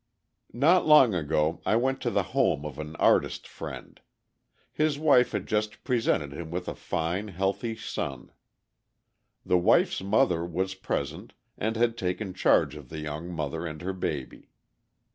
[0.55, 4.01] Not long ago I went to the home of an artist friend.
[4.73, 8.31] His wife had just presented him with a fine, healthy son.
[9.45, 13.93] The wife's mother was present, and had taken charge of the young mother and her
[13.93, 14.49] baby.